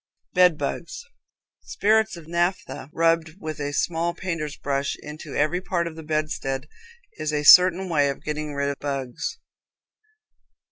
[0.33, 1.05] Bed Bugs.
[1.61, 6.67] Spirits of naphtha rubbed with a small painter's brush into every part of the bedstead
[7.19, 9.37] is a certain way of getting rid of bugs.